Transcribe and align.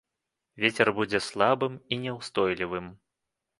Вецер 0.63 0.91
будзе 1.01 1.21
слабым 1.27 1.77
і 1.93 2.01
няўстойлівым. 2.07 2.91